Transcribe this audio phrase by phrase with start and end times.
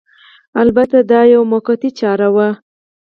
[0.61, 2.49] البته دا یوه موقتي چاره وه